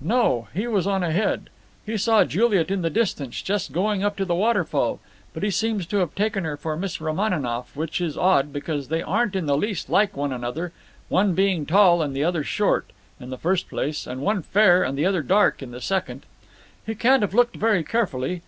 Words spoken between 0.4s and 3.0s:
he was on ahead. He saw Juliet in the